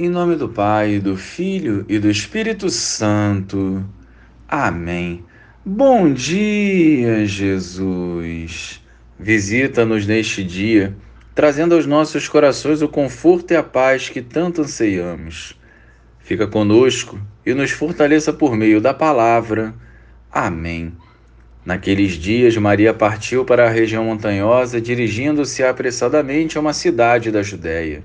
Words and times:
Em 0.00 0.08
nome 0.08 0.36
do 0.36 0.48
Pai, 0.48 1.00
do 1.00 1.16
Filho 1.16 1.84
e 1.88 1.98
do 1.98 2.08
Espírito 2.08 2.70
Santo. 2.70 3.84
Amém. 4.46 5.24
Bom 5.66 6.12
dia, 6.12 7.26
Jesus. 7.26 8.80
Visita-nos 9.18 10.06
neste 10.06 10.44
dia, 10.44 10.96
trazendo 11.34 11.74
aos 11.74 11.84
nossos 11.84 12.28
corações 12.28 12.80
o 12.80 12.86
conforto 12.86 13.50
e 13.50 13.56
a 13.56 13.62
paz 13.64 14.08
que 14.08 14.22
tanto 14.22 14.60
anseiamos. 14.60 15.58
Fica 16.20 16.46
conosco 16.46 17.20
e 17.44 17.52
nos 17.52 17.72
fortaleça 17.72 18.32
por 18.32 18.54
meio 18.54 18.80
da 18.80 18.94
palavra. 18.94 19.74
Amém. 20.30 20.92
Naqueles 21.66 22.12
dias, 22.12 22.56
Maria 22.56 22.94
partiu 22.94 23.44
para 23.44 23.66
a 23.66 23.68
região 23.68 24.04
montanhosa, 24.04 24.80
dirigindo-se 24.80 25.64
apressadamente 25.64 26.56
a 26.56 26.60
uma 26.60 26.72
cidade 26.72 27.32
da 27.32 27.42
Judéia 27.42 28.04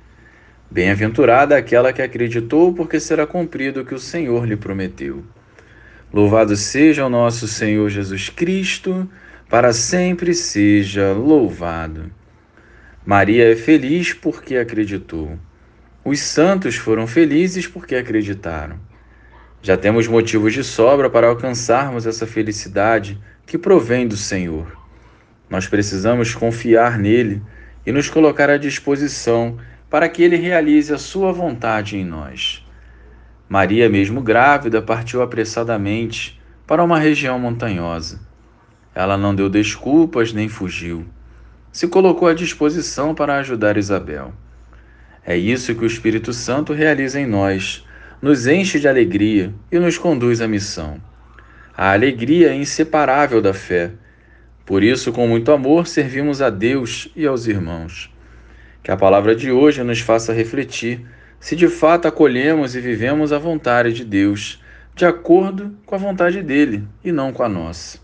Bem-aventurada 0.71 1.57
aquela 1.57 1.91
que 1.91 2.01
acreditou, 2.01 2.73
porque 2.73 2.97
será 2.97 3.27
cumprido 3.27 3.81
o 3.81 3.85
que 3.85 3.93
o 3.93 3.99
Senhor 3.99 4.47
lhe 4.47 4.55
prometeu. 4.55 5.21
Louvado 6.13 6.55
seja 6.55 7.05
o 7.05 7.09
nosso 7.09 7.45
Senhor 7.45 7.89
Jesus 7.89 8.29
Cristo, 8.29 9.05
para 9.49 9.73
sempre 9.73 10.33
seja 10.33 11.11
louvado. 11.11 12.09
Maria 13.05 13.51
é 13.51 13.55
feliz 13.57 14.13
porque 14.13 14.55
acreditou. 14.55 15.37
Os 16.05 16.21
santos 16.21 16.77
foram 16.77 17.05
felizes 17.05 17.67
porque 17.67 17.93
acreditaram. 17.93 18.79
Já 19.61 19.75
temos 19.75 20.07
motivos 20.07 20.53
de 20.53 20.63
sobra 20.63 21.09
para 21.09 21.27
alcançarmos 21.27 22.07
essa 22.07 22.25
felicidade 22.25 23.19
que 23.45 23.57
provém 23.57 24.07
do 24.07 24.15
Senhor. 24.15 24.71
Nós 25.49 25.67
precisamos 25.67 26.33
confiar 26.33 26.97
nele 26.97 27.41
e 27.85 27.91
nos 27.91 28.07
colocar 28.07 28.49
à 28.49 28.55
disposição 28.55 29.57
para 29.91 30.07
que 30.07 30.23
ele 30.23 30.37
realize 30.37 30.93
a 30.93 30.97
sua 30.97 31.33
vontade 31.33 31.97
em 31.97 32.05
nós. 32.05 32.65
Maria, 33.49 33.89
mesmo 33.89 34.21
grávida, 34.21 34.81
partiu 34.81 35.21
apressadamente 35.21 36.41
para 36.65 36.81
uma 36.81 36.97
região 36.97 37.37
montanhosa. 37.37 38.21
Ela 38.95 39.17
não 39.17 39.35
deu 39.35 39.49
desculpas 39.49 40.31
nem 40.31 40.47
fugiu. 40.47 41.05
Se 41.73 41.89
colocou 41.89 42.29
à 42.29 42.33
disposição 42.33 43.13
para 43.13 43.37
ajudar 43.39 43.75
Isabel. 43.75 44.33
É 45.25 45.35
isso 45.35 45.75
que 45.75 45.83
o 45.83 45.87
Espírito 45.87 46.31
Santo 46.31 46.71
realiza 46.71 47.19
em 47.19 47.27
nós, 47.27 47.85
nos 48.21 48.47
enche 48.47 48.79
de 48.79 48.87
alegria 48.87 49.53
e 49.69 49.77
nos 49.77 49.97
conduz 49.97 50.39
à 50.39 50.47
missão. 50.47 51.01
A 51.75 51.91
alegria 51.91 52.51
é 52.51 52.55
inseparável 52.55 53.41
da 53.41 53.53
fé. 53.53 53.91
Por 54.65 54.83
isso, 54.83 55.11
com 55.11 55.27
muito 55.27 55.51
amor, 55.51 55.85
servimos 55.85 56.41
a 56.41 56.49
Deus 56.49 57.11
e 57.13 57.27
aos 57.27 57.45
irmãos. 57.45 58.09
Que 58.83 58.91
a 58.91 58.97
palavra 58.97 59.35
de 59.35 59.51
hoje 59.51 59.83
nos 59.83 59.99
faça 59.99 60.33
refletir 60.33 61.05
se 61.39 61.55
de 61.55 61.67
fato 61.67 62.07
acolhemos 62.07 62.75
e 62.75 62.79
vivemos 62.79 63.33
a 63.33 63.39
vontade 63.39 63.93
de 63.93 64.05
Deus, 64.05 64.61
de 64.95 65.05
acordo 65.05 65.75
com 65.85 65.95
a 65.95 65.97
vontade 65.97 66.41
dele 66.41 66.87
e 67.03 67.11
não 67.11 67.33
com 67.33 67.43
a 67.43 67.49
nossa. 67.49 67.99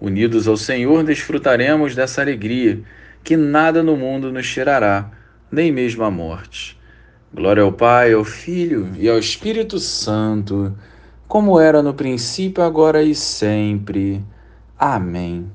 Unidos 0.00 0.46
ao 0.46 0.56
Senhor, 0.56 1.02
desfrutaremos 1.04 1.94
dessa 1.94 2.20
alegria 2.20 2.80
que 3.22 3.36
nada 3.36 3.82
no 3.82 3.96
mundo 3.96 4.32
nos 4.32 4.48
tirará, 4.48 5.10
nem 5.50 5.72
mesmo 5.72 6.04
a 6.04 6.10
morte. 6.10 6.78
Glória 7.32 7.62
ao 7.62 7.72
Pai, 7.72 8.12
ao 8.12 8.24
Filho 8.24 8.90
e 8.96 9.08
ao 9.08 9.18
Espírito 9.18 9.78
Santo, 9.78 10.76
como 11.26 11.58
era 11.58 11.82
no 11.82 11.94
princípio, 11.94 12.62
agora 12.62 13.02
e 13.02 13.14
sempre. 13.14 14.24
Amém. 14.78 15.50